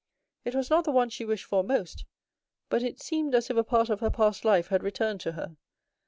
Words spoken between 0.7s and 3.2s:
not the one she wished for most, but it